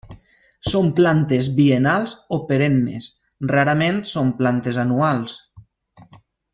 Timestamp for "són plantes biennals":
0.69-2.15